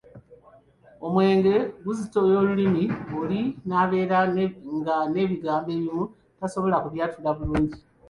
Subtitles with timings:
[1.05, 1.55] Omwenge
[1.85, 2.83] guzitoya olulimi
[3.19, 4.19] oli n'abeera
[4.77, 6.03] nga n'ebigambo ebimu
[6.39, 7.79] tasobola kubyatula bulungi.